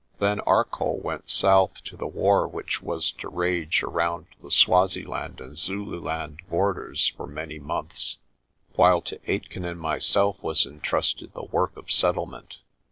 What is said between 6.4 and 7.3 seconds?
borders for